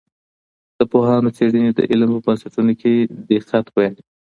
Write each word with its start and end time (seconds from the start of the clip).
د 0.77 0.79
پوهانو 0.91 1.33
څېړنې 1.37 1.71
د 1.73 1.79
علم 1.91 2.09
په 2.15 2.21
بنسټونو 2.25 2.73
کي 2.81 2.93
دقت 3.29 3.45
زیاتوي. 3.49 3.89